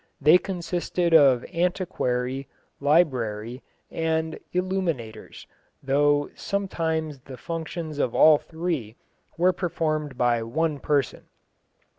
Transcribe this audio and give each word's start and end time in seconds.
They 0.19 0.39
consisted 0.39 1.13
of 1.13 1.45
antiquarii, 1.53 2.47
librarii, 2.81 3.61
and 3.91 4.39
illuminators, 4.51 5.45
though 5.83 6.31
sometimes 6.33 7.19
the 7.19 7.37
functions 7.37 7.99
of 7.99 8.15
all 8.15 8.39
three 8.39 8.95
were 9.37 9.53
performed 9.53 10.17
by 10.17 10.41
one 10.41 10.79
person. 10.79 11.25